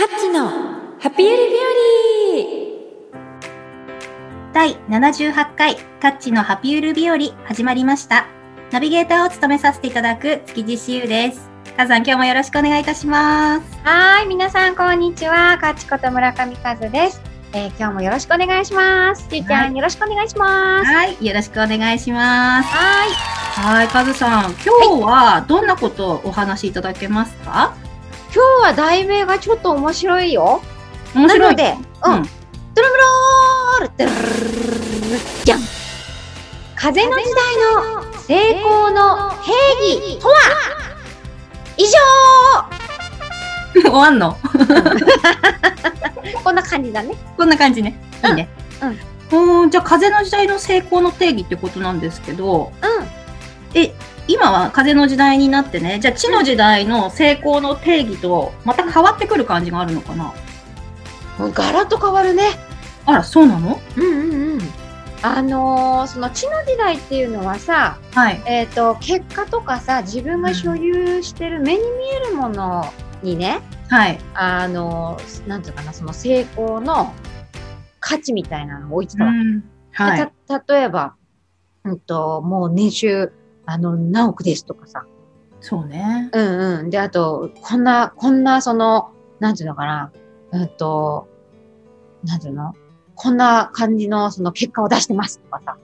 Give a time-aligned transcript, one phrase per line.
[0.00, 0.48] カッチの
[0.98, 1.42] ハピユリ
[2.32, 2.72] 日
[4.54, 8.26] 第78回タッチのハピユル日和始まりました。
[8.70, 11.50] ナビゲーターを務めさせていただく築地しゆです。
[11.76, 13.76] カズさん今日もよろしくお願いいたします。
[13.84, 15.58] はーい、皆さんこんにちは。
[15.58, 17.20] かちこと村上和です。
[17.52, 19.28] えー今日もよろしくお願いします。
[19.28, 20.86] ちーちゃん、はいよろしくお願いします。
[20.86, 22.68] はい、よろしくお願いします。
[22.70, 24.62] ははい、カズさん、今
[24.96, 27.89] 日はどんなことをお話しいただけますか、ーい。
[28.32, 30.62] 今日は題名がちょっと面白いよ。
[31.14, 31.40] 面白い。
[31.40, 32.14] なので、うん。
[32.14, 32.28] うん
[32.72, 35.60] ドラムロールドゥルルルルルルじゃん
[36.76, 39.50] 風の時代の成功の定
[39.98, 40.34] 義とは？
[41.76, 41.84] 以
[43.82, 44.36] 終わんの？
[46.22, 47.16] 上 こんな感じだね。
[47.36, 48.00] こんな感じね。
[48.24, 48.48] いいね。
[49.30, 49.70] うんうん。
[49.70, 52.86] じゃあ、風の時代の成功の定義ってことなんですけど、う
[53.74, 53.94] え、
[54.30, 60.32] 今は風の時代になってね、じゃあ地の時代の成功の定義とまた変わってくる感じがあるのかな、
[61.52, 62.44] ガラッと変わるね。
[63.06, 63.80] あら、そうなの？
[63.96, 64.60] うんうんうん。
[65.22, 68.40] あのーその地の時代っていうのはさ、はい。
[68.46, 72.84] えっ、と、結果とかさ、自分が所有してる目に見えるもの
[73.22, 74.18] にね、はい。
[74.34, 77.12] あの、なんていうかな、その成功の
[77.98, 79.38] 価値みたいなのを置いてたわけ。
[79.38, 79.64] ん。
[79.92, 80.32] はい。
[80.68, 81.16] 例えば、
[81.84, 83.32] うんと、もう年収、
[83.70, 85.06] あの、何億ですとかさ。
[85.60, 86.30] そうね。
[86.32, 86.90] うんうん。
[86.90, 90.12] で、あと、こんな、こんな、その、なんていうのかな、
[90.52, 91.28] うんと、
[92.24, 92.74] なんていうの？
[93.14, 95.76] こんな感じの、その結果を出してますとかさ。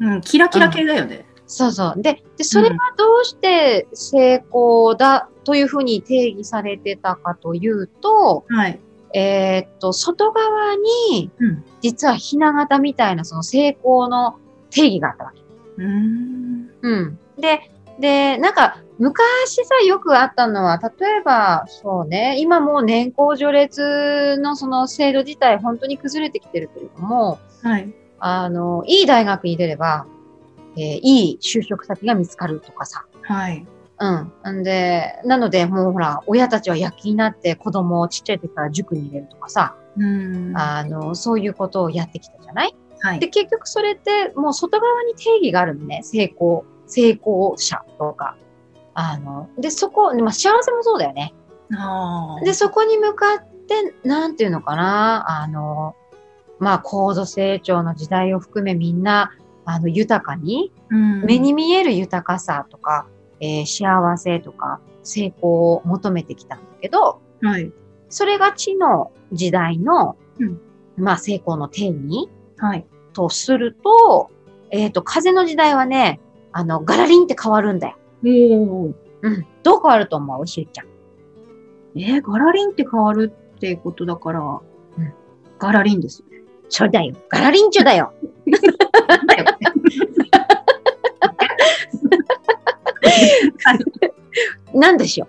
[0.00, 1.26] うん、キラキラ系だよね。
[1.46, 2.02] そうそう。
[2.02, 8.80] で、でそれはどうして成功だというふうに定義されてたかというと、はい。
[9.12, 10.76] えーっと、外側
[11.10, 14.38] にうん、実はひな形みたいなその成功の
[14.70, 15.40] 定義があったわけ。
[15.78, 16.49] うーん。
[16.82, 17.18] うん。
[17.38, 27.92] で、で、なんか、昔さ、よくあったのは、例えば、そうね、今もう年功序列のその制度自体、本当に崩れてきてるけれども、はい。
[28.18, 30.06] あの、いい大学に出れば、
[30.76, 33.04] えーいい就職先が見つかるとかさ。
[33.22, 33.66] はい。
[34.44, 34.60] うん。
[34.60, 40.52] んで、なので、もうほら、親たちは躍起になって子供をちっちゃい時から塾に入れるとかさ、うん。
[40.56, 42.70] あの、そういうことをやってきたじゃない？
[42.70, 43.18] で、はい。
[43.30, 46.00] 結局それって、もう外側に定義があるのね。
[46.02, 48.36] 成功、成功者とか。
[48.94, 51.32] あの、で、そこ、まあ、幸せもそうだよね。
[52.44, 55.94] で、そこに向かって、なんていうのかな、あの、
[56.58, 59.32] まあ、高度成長の時代を含めみんな、
[59.64, 63.06] あの、豊かに、うん目に見える豊かさとか、
[63.38, 67.72] えー幸せとか、成功を求めてきたんだけど、はい。
[68.08, 70.60] それが地の時代の、うん
[70.96, 72.28] まあ、成功の定義
[72.58, 72.86] はい。
[73.12, 74.30] とすると、
[74.70, 76.20] えっ、と、風の時代はね、
[76.52, 77.96] あの、ガラリンって変わるんだよ。
[78.24, 79.46] おーうん。
[79.62, 80.46] どう変わると思う？
[80.46, 80.86] しゅうちゃん。
[81.96, 84.60] えー、ガラリンって変わるっていうことだから、ん
[85.58, 86.40] ガラリンですよね。
[86.68, 87.14] そうだよ。
[87.28, 88.12] ガラリンチョだよ。
[94.74, 95.28] なんでしょ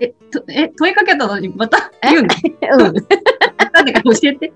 [0.00, 2.22] え、とえ、問いかけたのにまたえ言う
[2.80, 2.90] の？
[2.90, 2.92] う。
[2.92, 2.96] うん。
[3.72, 4.52] なんでか教えて。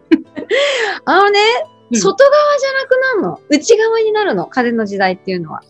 [1.04, 1.38] あのね、
[1.74, 3.40] うん外側じゃなくなるの？
[3.48, 4.46] 内側になるの？
[4.46, 5.62] 風の時代っていうのは。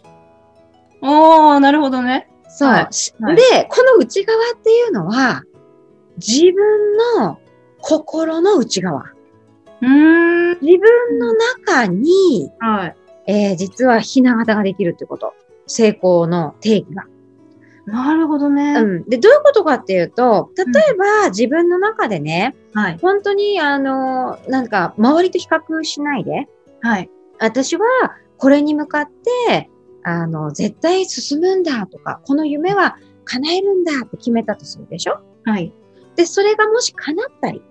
[1.02, 2.28] おー、なるほどね。
[2.48, 2.68] そう。
[2.68, 5.44] はいしはいで、この内側っていうのは、
[6.16, 7.38] 自分の
[7.80, 9.04] 心の内側。
[9.80, 10.58] うーん。
[10.60, 12.96] 自分の中に、はい。
[13.26, 15.34] えー実はひな形ができるってこと。
[15.66, 17.06] 成功の定義が。
[17.90, 18.74] なるほどね。
[18.74, 19.04] うん。
[19.08, 22.98] で、どういうことかっていうと、例えば自分の中でね、はい。
[23.00, 26.48] 本当にあの、なんか周りと比較しないで、
[26.80, 27.10] はい。
[27.38, 27.84] 私は
[28.38, 29.10] これに向かっ
[29.48, 29.70] て、
[30.02, 35.20] あの、絶対進むんだとか、この夢は叶えるんだって決めたとするでしょ？
[35.44, 35.72] はい。
[36.16, 37.62] で、それがもし叶ったり、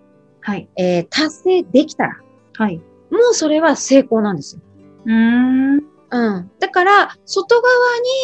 [0.42, 0.70] はい。
[0.78, 2.18] えー達成できたら、
[2.58, 2.78] はい。
[3.12, 4.62] もうそれは成功なんですよ。
[5.06, 5.84] うーん。
[6.12, 6.52] うん。
[6.60, 7.68] だから、外側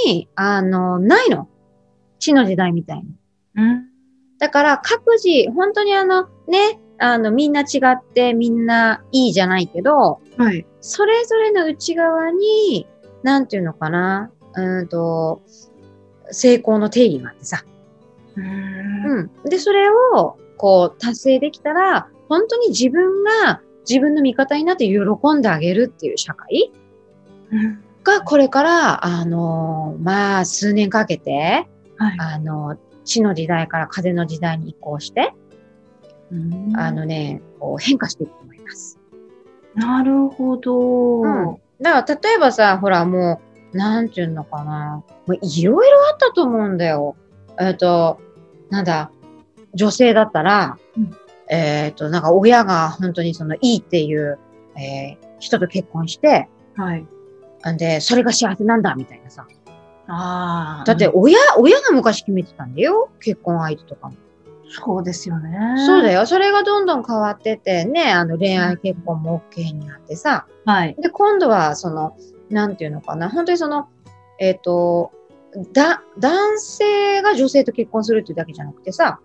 [0.08, 1.48] に、あの、ないの。
[2.26, 3.06] 地の時代みたいに。
[3.56, 3.90] うん。
[4.40, 10.66] だから、各自、本当にあの、ね、あの、みんな違って、みんないいじゃないけど、はい。
[10.82, 12.88] それぞれの内側に、
[13.24, 15.42] なんていうのかな、うーんと、
[16.32, 17.64] 成功の定義があってさ。
[18.36, 19.30] うーん。
[19.44, 19.50] うん。
[19.50, 25.00] で、それを、こう、達成できたら、本当に自分が自分の味方になって喜
[25.36, 26.72] んであげるっていう社会
[27.52, 31.68] うんが、これから、あのまあ、数年かけて、
[31.98, 32.16] はい。
[32.20, 35.34] あの、地の時代から風の時代に移行して、
[36.32, 39.00] うんあのね、こう変化していくと思います。
[39.76, 41.22] なるほど。
[41.22, 43.42] うんだから、例えばさ、ほら、も
[43.74, 45.04] う、なんていうのかな。
[45.28, 47.18] もういろいろあったと思うんだよ。
[47.60, 48.22] えっと、
[48.70, 49.12] なんだ、
[49.74, 51.12] 女性だったら、うん
[51.50, 54.40] えっ、と、なんか親が本当にそのいいっていう、
[54.78, 57.06] えー人と結婚して、はい。
[57.72, 59.48] んで、それが幸せなんだ、みたいなさ。
[60.08, 60.84] ああ。
[60.86, 63.10] だって、親、親が昔決めてたんだよ。
[63.20, 64.16] 結婚相手とかも。
[64.68, 65.52] そうですよね。
[65.80, 65.86] よ。
[65.86, 66.26] そうだよ。
[66.26, 70.48] それがどんどん変わってってね、あの恋愛結婚も OK になってさ。
[70.66, 70.96] はい。
[71.00, 72.16] で、今度は、その、
[72.50, 73.30] なんていうのかな。
[73.30, 73.88] 本当にその、
[74.40, 75.12] えっ、と、
[75.74, 79.20] だ、男性が女性と結婚するっていうだけじゃなくてさ、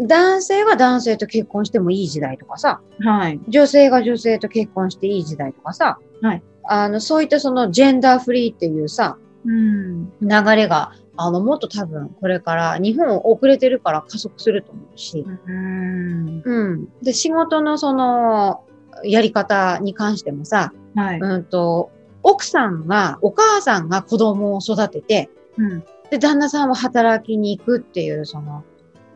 [0.00, 3.40] 男性が男性と結婚してもいい時代とかさ、はい。
[3.48, 10.10] 女性が女性と結婚していい時代とかさ、はいあの、そういったそのジェンダーフリーっていうさ、うん。
[10.20, 16.42] 流れが、あの、もっと多分これから、日本遅れてるから加速すると思うし、うん。
[16.44, 16.88] うん。
[17.02, 18.64] で、仕事のその、
[19.04, 21.20] やり方に関してもさ、はい。
[21.20, 21.90] うんと、
[22.22, 25.84] 奥さんが、お母さんが子供を育てて、うん。
[26.10, 28.64] で、旦那さんは働きに行くっていう、その、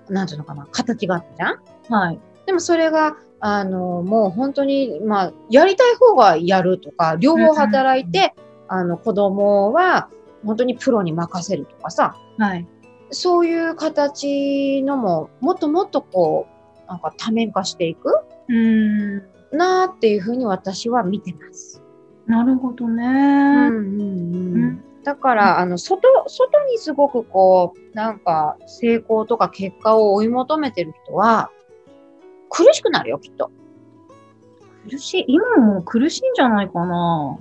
[0.08, 1.92] なんていうのかな、形があったじゃん？
[1.92, 2.20] はい。
[2.46, 8.34] でもそれが、あの、もう本当に、まあ、やりたい方がやるとか、両方働いて、
[8.68, 10.08] あの、子供は
[10.44, 12.66] 本当にプロに任せるとかさ、はい。
[13.10, 16.46] そういう形のも、もっともっとこ
[16.86, 18.14] う、なんか多面化していく
[18.48, 19.18] うん。
[19.52, 21.82] なーっていうふうに私は見てます。
[22.26, 23.04] なるほどね。
[23.04, 24.84] うんうんううんん。
[25.02, 31.50] だから、あの、外、外にすごくこう、なんか、成功とか結果を追い求めてる人は、
[32.48, 33.50] 苦しくなるよ、きっと。
[34.88, 35.24] 苦しい。
[35.28, 37.38] 今も苦しいんじゃないかな。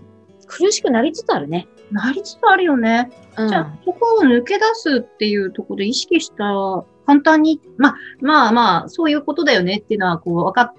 [0.47, 1.67] 苦しくなりつつあるね。
[1.91, 3.11] なりつつあるよね。
[3.37, 3.47] うん。
[3.49, 6.43] じゃあ、そこを抜け出すっていうところで意識した、
[7.05, 10.73] 簡単に、まあ、まあまあ、そういうことだよねっていうのは、こう、分かっ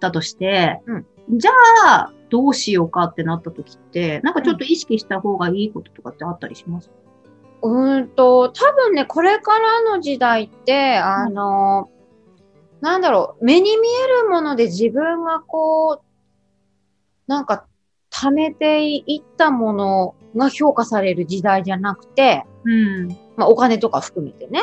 [0.00, 1.06] たとして、うん。
[1.38, 1.50] じゃ
[1.86, 6.90] あ、どうしようかってなった時って、なんかちょっと意識した方がいいこととかってあったりします？
[7.62, 11.90] うーんと、多分ね、これからの時代って、あの、
[12.80, 16.04] なんだろう、目に見えるもので自分がこう、
[17.26, 17.66] なんか、
[18.14, 23.08] 貯めていったものが評価される時代じゃなくて、うん。
[23.36, 24.62] まあ、お金とか含めてね。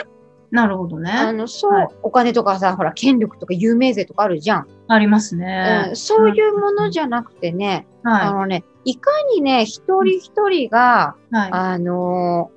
[0.52, 1.34] なるほどあね。
[1.34, 4.68] の、そう、はいお金とかさ、ほら、権力とか有名税とかあるじゃん。
[4.88, 5.96] ありますうねん、。
[5.96, 11.36] そういうものじゃなくてね、あはのね、いかにね、一人一人が、い。
[11.36, 11.50] はい。
[11.52, 12.52] あの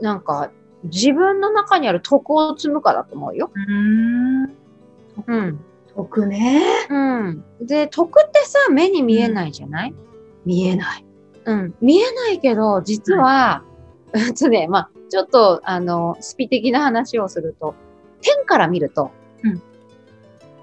[0.00, 0.50] ーなんか、
[0.84, 3.50] 自分の中にある徳を積むかだと思うよ。
[3.52, 4.54] うーん。
[5.26, 5.60] うん。
[5.96, 6.62] 得ね。
[6.88, 7.44] うん。
[7.60, 9.94] で、徳ってさ、目に見えないじゃない、
[10.48, 11.04] 見えない。
[11.44, 13.62] うん、見えないけど、実は、
[14.14, 17.74] うんとね、まあ、ちょっと、あの、スピ的な話をすると、
[18.22, 19.10] 天から見ると、
[19.44, 19.62] うん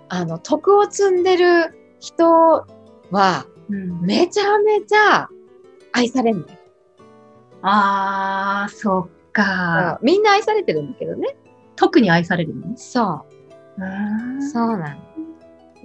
[0.10, 2.66] あの、徳を積んでる人
[3.12, 5.30] は、うん、めちゃめちゃ
[5.92, 6.48] 愛されるのよ。
[7.62, 10.00] あー、そっか。
[10.02, 11.36] みんな愛されてるんだけどね。
[11.76, 12.74] 特に愛されるのね。
[12.78, 13.26] そ
[13.78, 13.82] う。
[13.82, 15.02] うそうなの。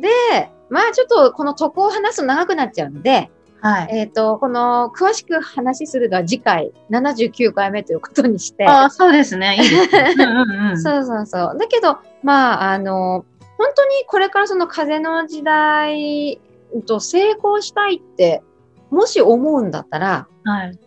[0.00, 3.30] で、まあちょっとこの徳を話すと長くなっちゃうので、
[3.60, 3.88] はい。
[3.90, 8.66] えっ、と、この詳しく話するのは次回79回目ということにして。
[8.66, 9.56] ああ、そうですね。
[9.56, 10.14] いいですね。
[10.18, 10.80] うんうんうん。
[10.80, 11.56] そうそうそう。
[11.58, 13.24] だけど、まああの、
[13.58, 16.40] 本当にこれからその風の時代
[16.86, 18.42] と成功したいって、
[18.90, 20.78] もし思うんだったら、はい。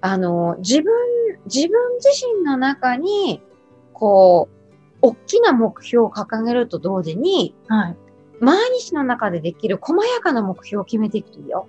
[0.00, 0.92] あの、自分、
[1.46, 2.08] 自分自
[2.38, 3.42] 身の中に、
[3.92, 4.62] こう、
[5.00, 7.96] 大きな目標を掲げると同時に、はい。
[8.40, 11.68] 毎日の中でできる細やかな目標を決めていくといいよ。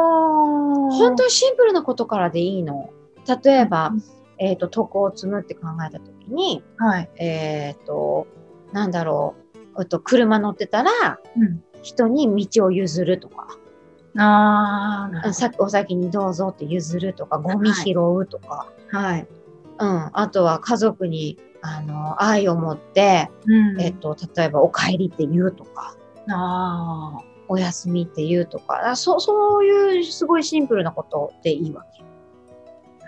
[0.00, 0.94] はあ。
[0.94, 2.90] 本当にシンプルなことからでいいの。
[3.44, 7.10] 例えば、うんえっ、と、徳を積むって考えたときに、はい。
[7.16, 8.26] えっ、と、
[8.72, 9.34] なんだろ
[9.76, 11.62] う、うと、車乗ってたら、うん。
[11.82, 13.46] 人に道を譲るとか、
[14.18, 18.98] ああ、さお先にどうぞって譲るとか、ゴミ拾うとか、ど。
[18.98, 19.28] はい。
[19.78, 23.80] うん、あとは家族に、あの、愛を持って、うん。
[23.80, 25.96] えっ、と、例えば、お帰りって言うとか、
[26.28, 27.35] ああ。
[27.48, 32.04] お休みって言うとか、あそう、そういうすごいシンプルなことでいいわけ。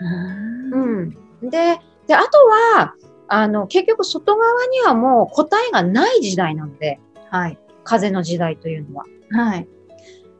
[0.01, 1.09] うん。
[1.41, 1.49] うん。
[1.49, 2.37] で、で、あと
[2.77, 2.95] は、
[3.27, 7.59] あの、結局外側にはもう答えがない時代なので、はい。
[7.83, 9.05] 風の時代というのは。
[9.31, 9.67] はい。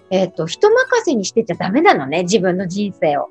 [0.10, 3.30] えっ、と、人任せにしてちゃダメなのね、自分の人生を。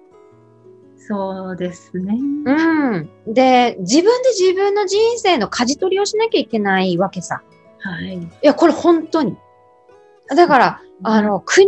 [0.96, 2.18] そうですね。
[2.44, 3.10] うん。
[3.26, 7.42] で、自分で自分の人生の舵取りをしなきゃいけないわけさ。
[7.80, 8.18] はい。
[8.18, 9.36] いや、これ本当に。
[10.34, 11.66] だから、あ、の、国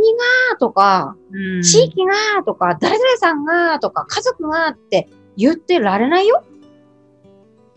[0.51, 6.45] がとか、うん、地域がとか、誰々さんがとか、家族がって言ってられないよ。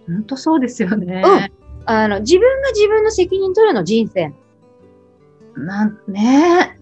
[0.07, 1.51] 本当そうですよね。
[1.85, 4.33] あの、自分が自分の責任取るの人生。
[5.55, 6.77] なん、ね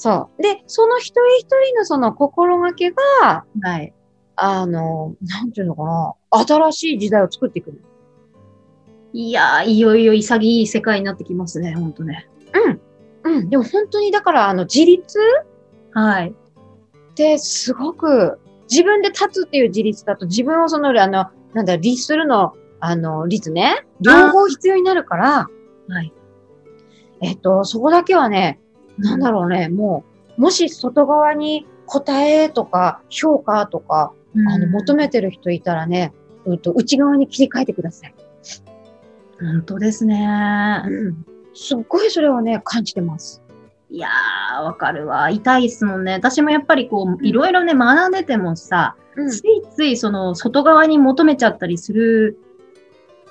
[0.00, 0.42] そう。
[0.42, 3.92] で、その一人一人のその心がけが、はい。
[4.34, 6.14] あの、なんていうのかな、
[6.46, 7.76] 新しい時代を作っていくの。
[9.12, 12.30] いやー、いよいよ潔い世界になってきますね、ほんとね。
[12.54, 12.80] うん。
[13.24, 13.50] うん。
[13.50, 15.18] でも本当にだから、あの、自立？
[15.92, 16.30] はい。
[16.30, 18.38] ってすごく、
[18.70, 23.84] 自分で立つっていう自立だと、自分をその、あの、なんだ、律するの、あの、律ね？
[24.00, 25.48] 両方必要になるから、
[25.88, 26.12] はい。
[27.20, 28.60] えっと、そこだけはね、
[28.96, 30.04] なんだろうね、も
[30.38, 34.12] う、もし外側に答えとか評価とか、
[34.48, 36.14] あの、求めてる人いたらね、
[36.46, 38.14] うんと、内側に切り替えてください。
[39.40, 40.82] 本当ですね。
[40.86, 41.26] うん。
[41.54, 43.42] すっごいそれをね、感じてます。
[43.90, 45.30] いやー、わかるわ。
[45.30, 46.12] 痛いっすもんね。
[46.12, 52.38] 私もやっぱりこう、いろいろね、学んでてもさ、うんついついその、外側に求めちゃったりする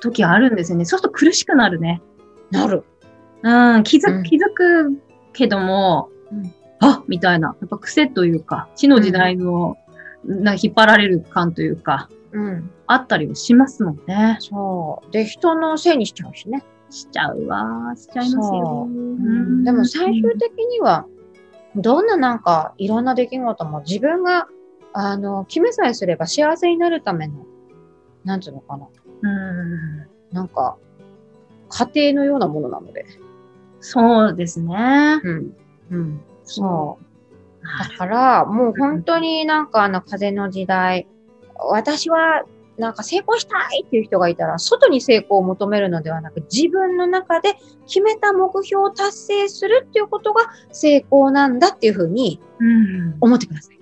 [0.02, 0.86] 時あるんですよね。
[0.86, 2.02] そうすると苦しくなるね。
[2.52, 2.84] なる。
[3.42, 4.98] うん、気づく、うん気づく
[5.34, 7.56] けども、うんあみたいな。
[7.60, 9.78] やっぱ癖というか、死の時代の、
[10.24, 12.72] なんか引っ張られる感というか、うん。
[12.88, 14.38] あったりはしますもんね。
[14.40, 15.12] そう。
[15.12, 16.64] で、人のせいにしちゃうしね。
[16.90, 17.94] しちゃうわ。
[17.96, 18.88] しちゃいますよ。
[18.90, 21.06] うんでも最終的には、
[21.76, 24.48] どんななんかいろんな出来事も自分が、
[24.94, 27.46] あの、決めさえすれば幸せになるための、
[28.24, 28.88] なんていうのかな。
[29.22, 30.78] うんなんか、
[31.70, 33.06] 家庭のようなものなので。
[33.80, 35.22] そうですね。
[35.24, 35.58] うん。
[35.92, 36.22] うん。
[36.44, 37.06] そう。
[37.90, 41.08] だから、もう本当になんかあの風の時代、
[41.56, 42.46] 私は
[42.80, 47.56] なんか成功したいっていう人がいたら、外に成功を求めるのではなく、自分の中で
[47.86, 53.80] 決めた目標を達成するっていうことが成功なんだっていうふうにうん思ってください。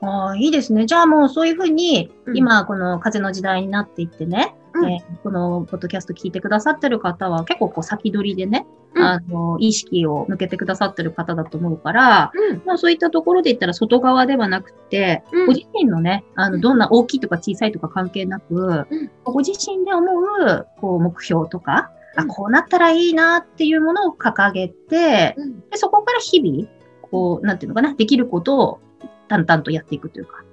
[0.00, 0.86] ああ、いいですね。
[0.86, 4.92] じゃあもうそういうふうに、うん今この風の時代になっていってね、うん。
[4.92, 9.02] えーこのポッドキャスト聞いてくださってる方は結構こう先取りでね、うん。
[9.02, 12.62] あの、意識を向けてくださってる方だと思うから、うん。
[12.64, 15.46] まあそういったところで言ったら外側ではなくて、うん。
[15.46, 16.60] ご自身のね、あの、うん。
[16.60, 19.10] どんな大きいとか小さいとか関係なく、うん。
[19.24, 22.28] ご自身で思う、こう、目標とか、あ、うん。
[22.28, 25.60] こうなったらいいなっていうものを掲げて、うん。
[25.70, 26.68] でそこから日々、
[27.02, 28.80] こう、なんていうのかな、できることを
[29.28, 30.44] 淡々とやっていくというか、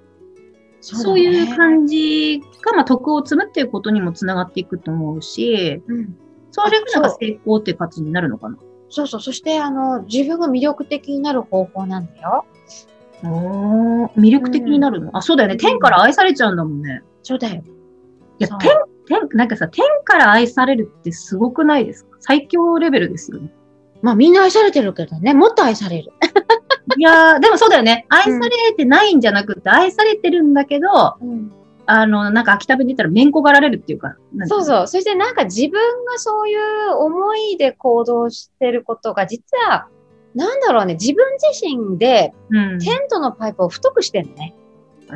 [0.82, 6.18] そういう感じが、まあ、徳を積むっていうことにもつながっていくと思うし、うん。
[6.52, 8.58] それがなんかそう成功っていう形になるのかな。
[8.90, 9.22] そうそう。
[9.22, 12.46] そして、あの、自分が魅力的になる方法なんだよ。
[13.24, 15.54] おー魅力的になるの、あ、そうだよね。
[15.54, 17.04] うん天から愛されちゃうんだもんね。
[17.22, 17.62] そうだよ。
[17.62, 17.64] い
[18.40, 18.72] や、そう天、
[19.08, 22.18] 天、なんかさ、天から愛されるってすごくないですか？
[22.20, 23.54] 最強レベルですよね。
[24.02, 26.12] まあみんな愛されてるけどね、もっと愛される。
[26.98, 28.06] いやー、でもそうだよね。
[28.10, 31.52] 愛されてないんじゃなくて、愛されてるんだけど、うん。
[31.86, 34.16] あの、なんか秋田弁で言ったら、めんこがられるっていうか。
[34.46, 34.88] そうそう。
[34.88, 39.88] そしてなんか自分がそういう思いで行動してることが、実は、
[40.34, 42.80] なんだろうね、自分自身でうん。
[42.80, 44.54] テントのパイプを太くしてんのね。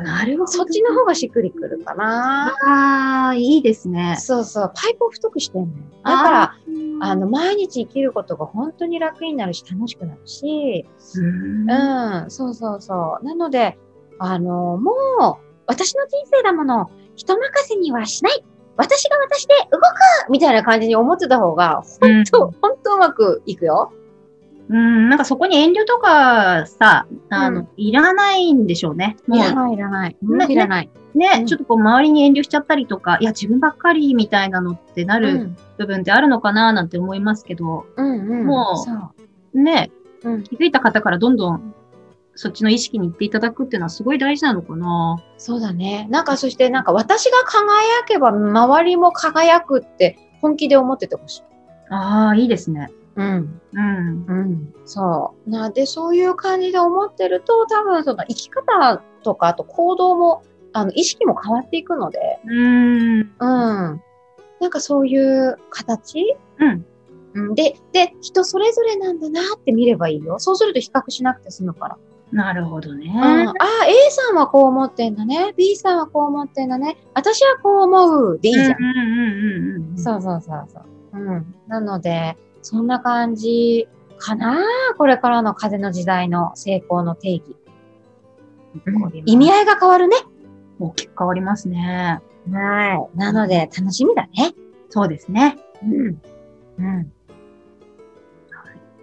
[0.02, 0.46] なるほど。
[0.46, 2.54] そっちの方がしっくりくるかな。
[2.64, 4.16] ああ、いいですね。
[4.18, 4.72] そうそう。
[4.74, 5.72] パイプを太くしてんのよ。
[6.04, 6.56] だから、
[7.00, 10.86] あの、毎日生きることが本当に楽になるし、楽しくなるし、
[11.16, 13.24] うんうん、そうそうそう。
[13.24, 13.78] なので、
[14.18, 18.44] あの、もう、私の人生だもの、人任せにはしない
[18.76, 19.84] 私が私で動く
[20.30, 23.92] みたいな感じに思ってた方が、本当、本当うまくいくよ。
[24.68, 29.16] うん、なんかそこに遠慮とかさ、あの、ういらないんでしょうね。
[29.26, 30.16] もういらない、いらない。
[30.22, 30.90] ねいらない。
[31.14, 38.46] ね、うんちょっとこう周りに遠慮しちゃったりとか、いや、自分ばっかりみたいなのってなるうん、部分ってあるのかななんて思いますけど、うん、うん。
[38.46, 38.92] もうそ
[39.54, 39.60] う。
[39.60, 39.90] ね、
[40.24, 41.74] うん気づいた方からどんどん
[42.36, 45.22] そっちの意識に行っていただくっていうのはすごい大事なのかな。
[45.38, 46.06] そうだね。
[46.10, 51.42] なんか、そして、なんか、私が輝けば、周りも輝くって、本気で思っててほしい。
[51.88, 52.90] ああ、いいですね。
[53.16, 53.60] うん。
[53.72, 54.24] うん。
[54.28, 54.74] うん。
[54.84, 55.50] そう。
[55.50, 60.42] なで、そういう感じで思ってると、多分、その生き方とか、あと行動も、
[60.72, 63.20] あの、意識も変わっていくので、うん。
[63.20, 63.30] うん。
[63.38, 66.36] なんかそういう形？
[66.58, 66.86] うん。
[67.34, 67.54] うん。
[67.54, 70.38] で、で、人それぞれなんだなって見ればいいよ。
[70.38, 71.98] そうすると比較しなくて済むから。
[72.32, 73.06] なるほどね。
[73.06, 75.54] うん、ああ、A さんはこう思ってんだね。
[75.56, 76.96] B さんはこう思ってんだね。
[77.14, 78.38] 私はこう思う。
[78.40, 78.96] でいいじゃんうんうん
[79.74, 79.98] うんうん。
[79.98, 81.18] そうそうそうそう。
[81.18, 81.54] うん。
[81.68, 83.86] なので、そんな感じ
[84.18, 84.58] かな？
[84.98, 87.56] これからの風の時代の成功の定義。
[89.24, 90.16] 意味合いが変わるね。
[90.80, 92.20] 大きく変わりますね。
[92.50, 93.16] はい。
[93.16, 94.52] なので、楽しみだね。
[94.90, 95.56] そうですね。
[95.80, 96.22] うん。
[96.78, 97.12] うん。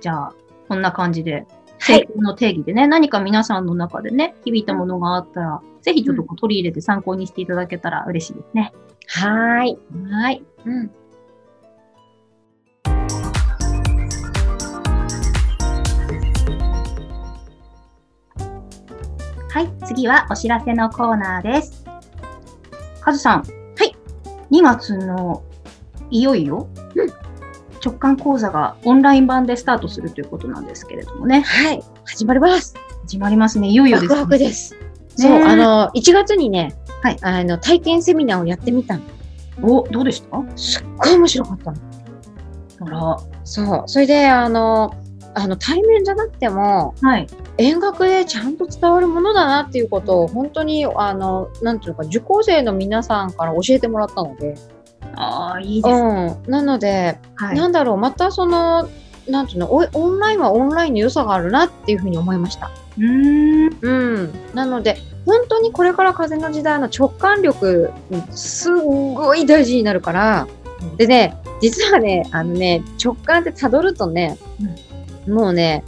[0.01, 0.33] じゃあ、
[0.67, 1.47] こんな感じで、はい
[1.79, 8.73] 成功の定義でね、何か皆さんの中でね、響いたものがあったら、ぜひちょっと取り入れて参考にしていただけたら嬉しいですね。
[9.07, 9.79] はーい。
[10.11, 10.43] はい。
[10.65, 10.91] うん。
[19.53, 21.85] はい、次はお知らせのコーナーです。
[23.01, 23.43] カズさん。
[23.43, 23.43] は
[23.85, 23.95] い。
[24.49, 25.43] 2月の
[26.09, 27.13] いよいよ、うん
[27.85, 31.41] 直感講座がオンライン版でスタートするということなんですけれどもね。
[31.41, 31.83] はい。
[32.03, 32.73] 始まります。
[33.03, 33.67] 始まりますね。
[33.67, 34.21] いよいよです、ワクね。
[34.23, 34.73] ワクです。
[34.73, 34.79] ね
[35.17, 39.03] そう、あの、1月にね、はいあの、体験セミナーをやってみたの。
[39.61, 40.43] お、どうでした？
[40.55, 41.77] すっごい面白かったの。
[42.87, 43.17] あら。
[43.43, 43.83] そう。
[43.85, 44.95] それで、あの、
[45.35, 47.27] あの、対面じゃなくても、はい。
[47.57, 54.55] 遠隔でちゃんと伝わるものだなっていうことを、本当に、あの、なんていうのか、受講生の皆さんから教えてもらったので、
[55.15, 56.37] ああ、いいですね。
[56.45, 56.51] うん。
[56.51, 57.55] なので、はい。
[57.55, 58.89] なんだろう、またその、
[59.27, 62.71] なんていうの、おオンラインはオンラインの良さがあるなっていうふうに思いました。
[62.97, 63.77] うーん。
[63.81, 64.33] うん。
[64.53, 67.91] なので、本当にこれから風の時代の直感力、
[68.31, 70.47] すんごい大事になるから、
[70.97, 74.37] でね、実はね、あのね、直感って辿るとね、
[75.27, 75.83] もうね、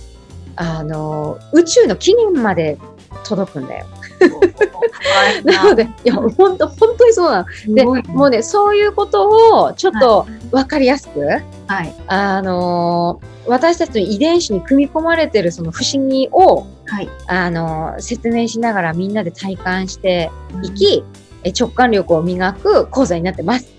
[0.55, 2.77] あの、宇宙の起源まで
[3.25, 3.85] 届くんだよ。
[5.43, 7.75] なので、いや、本当本当にそうなの。
[7.75, 9.29] で、もうね、そういうこと
[9.63, 11.19] をちょっと分かりやすく、
[11.67, 11.93] はい。
[12.07, 17.09] あの私たちの遺伝子に組み込まれてるその不思議を、はい。
[17.27, 20.31] あの説明しながらみんなで体感して
[20.63, 21.03] いき、
[21.43, 23.74] え直感力を磨く講座になってます。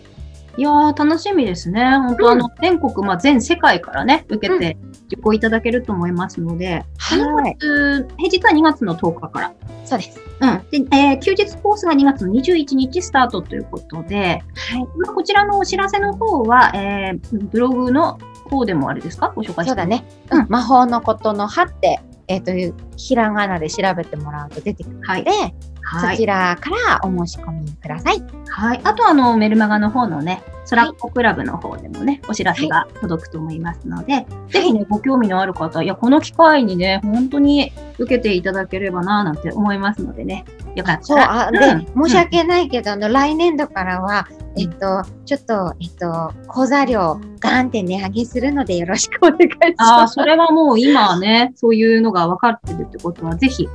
[0.57, 1.85] いやー、楽しみですね。
[1.99, 7.57] 本当、うんあの、全国、まあ、全世界からね、受けて受講いただけると思いますので、はい。
[7.61, 9.53] 平日は2月の10日から。
[9.85, 10.21] そうです。
[10.41, 10.89] うん。
[10.89, 14.81] で、えー休日コースが2月の21日スタートということで、はい。
[14.97, 18.19] まあこちらのお知らせの方は、えーブログの
[18.51, 19.33] 方でもあれですか？
[19.37, 19.85] ご紹介そうだ。
[19.87, 20.05] ね。
[20.31, 20.47] うんうん。
[20.49, 22.53] 魔法のことの葉って、えっ、と、
[22.97, 25.31] ひらがなで調べてもらうと出てくるはいので、。
[25.31, 25.55] はい。
[26.01, 28.23] そちらからお申し込みください。
[28.49, 28.81] はい。
[28.85, 41.47] あと、あの、メルマガの方のね、ソラッコクラブの方でもね、お知らせが届くと思いますので、ぜひね、ご興味のある方、いや、この機会にね、本当に受けていただければな、なんて思いますのでね、よかったそう、ら。
[41.47, 44.27] あ、で、うん申し訳ないけど、あの、来年度からは、
[44.59, 50.15] えっと、ちょっと、えっと、講座料、ガンって値上げするのでよろしくお願いしああ、ます。
[50.15, 53.69] それはもう今ね、そういうのが分かってるってことは、ぜひ、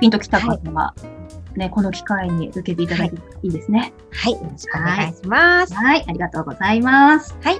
[0.00, 0.94] ピンときた方は、
[1.56, 3.92] ね、この機会に受けていただけるといいですね。
[4.10, 5.74] はい、よろしくお願いします。
[5.74, 7.36] はい、ありがとうございます。
[7.42, 7.58] はい。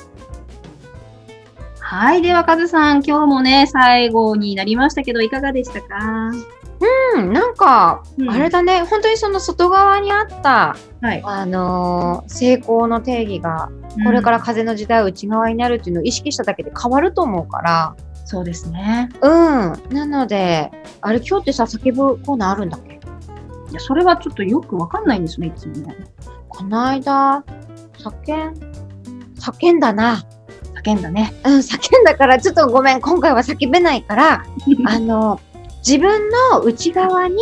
[1.78, 6.32] はい、では、カズさん、今日もね、最後になりましたけど、いかがでしたか？
[7.14, 11.22] うん、なんか、うんあれだね、本当にその外側にあった、はい。
[11.24, 13.70] あのー成功の定義が、
[14.04, 19.08] これから風の時代は内側になるっていうのを意識しただけで変わると思うから、うん、そうですね。
[19.22, 19.30] うん。
[19.90, 22.93] なので、あれ今日ってさ、叫ぶコーナーあるんだっけ？
[23.74, 25.96] いや、それはちょっとよくわかんないんですね、いつもね。
[26.48, 27.42] この間、
[27.98, 28.54] 叫ん、
[29.34, 30.22] 叫んだな。
[30.84, 31.34] 叫んだね。
[31.44, 34.44] うん、叫んだから、ちょっとごめん、今回は叫べないから、
[34.86, 35.40] あの、
[35.78, 37.34] 自分の内側に、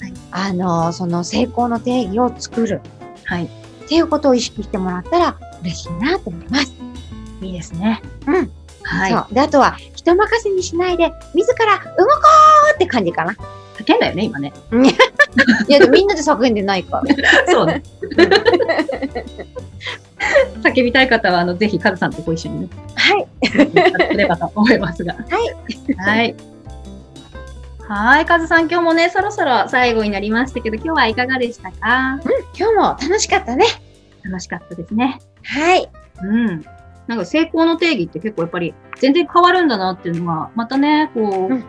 [0.00, 2.80] はいあの、その成功の定義を作る
[3.24, 3.44] はい。
[3.44, 3.48] っ
[3.86, 6.72] ていうことを意識してもらったら嬉しいなと思います。
[7.42, 8.00] いいですね。
[8.26, 8.50] うん。
[8.84, 9.12] はい。
[9.12, 9.34] そう。
[9.34, 12.12] で、あとは、人任せにしないで、自ら動こ
[12.72, 13.36] うって感じかな。
[13.78, 14.54] 叫んだよね、今ね。
[15.68, 17.52] いや、でもみんなで叫んでないから。
[17.52, 17.82] そうね。
[20.62, 23.26] 叫びたい方は、あの、ぜひ、カズさんとご一緒にね、はい。
[23.74, 25.14] やればと思いますが。
[25.14, 25.94] はい。
[25.96, 26.34] はい。
[27.88, 32.20] はい、カズさん、今日もね、そろそろ最後になりましたけど、今日はいかがでしたか？
[32.58, 33.64] 今日も楽しかったね。
[34.24, 35.20] 楽しかったですね。
[35.44, 35.88] はい。
[36.22, 36.64] うん。
[37.06, 41.64] なんか成功の定義って結構やっぱり全然変わるんだなっていうのは、またね、こう、うん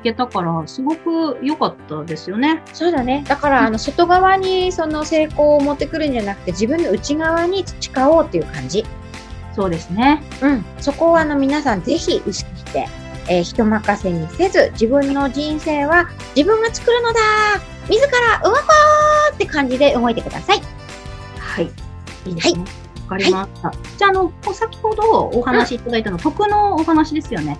[0.00, 2.62] 聞けたから、すごく良かったですよね。
[2.72, 3.24] そうだね。
[3.28, 8.86] だから、あの、外側にその成功を持ってくるんじゃなくて、自分の内側に培おうっていう感じ。
[9.54, 10.22] そうですね。
[10.40, 10.64] うん。
[10.80, 12.88] そこをあの、皆さんぜひ意識して、
[13.28, 17.20] えー人任せにせず、自分の人生は自分が作るのだ
[17.88, 18.58] 自ら動こ
[19.32, 20.62] うって感じで動いてください。
[21.38, 21.70] はい。
[22.26, 22.60] いいですね。
[22.60, 22.66] わ、
[23.10, 23.70] かりました。
[23.98, 25.02] じゃあ、あの、先ほど
[25.34, 27.58] お話しいただいたの、徳のお話ですよね。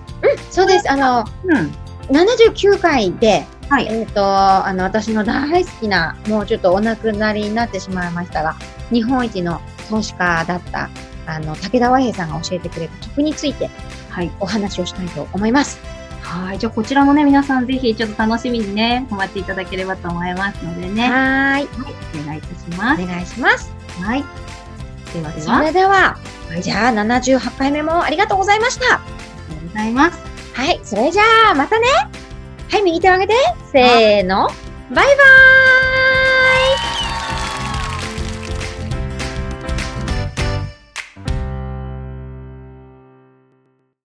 [0.49, 0.91] そうです。
[0.91, 1.71] あの、うん。
[2.11, 3.87] 79回で、はい。
[3.89, 8.55] えっ、と、あの、私の大好きな、もうちょっとお亡くなりになってしまいましたが、
[8.91, 10.89] 日本一の投資家だった、
[11.25, 13.69] あの、武田和平さんが教えてくれた徳について
[14.09, 14.31] はい。
[14.41, 15.79] お話をしたいと思います。
[16.21, 16.59] はい。
[16.59, 21.09] じゃあ、こちらもね、皆さんぜひちょっと楽しみにね、お待ちいただければと思いますのでね。
[21.09, 21.67] はーい。
[22.21, 23.01] お願いいたします。
[23.01, 23.71] お願いします。
[24.01, 24.23] はい。
[25.13, 26.17] ではでそは、ありれでは、
[26.49, 28.85] はいじゃあ78回目もありがとうございました。
[28.89, 30.20] がとうございます。
[30.53, 31.87] はい、それじゃあまたね。
[32.69, 33.33] はい、右手を上げて。
[33.71, 34.47] せーの。
[34.47, 35.05] バイバー
[35.97, 36.00] イ